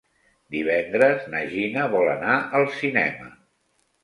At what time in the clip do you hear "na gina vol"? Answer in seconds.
1.33-2.09